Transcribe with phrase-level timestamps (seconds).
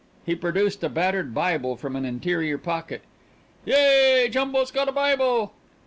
[0.25, 3.03] He produced a battered Bible from an interior pocket.
[3.65, 4.29] "Yea!
[4.31, 5.53] Jumbo's got a Bible!"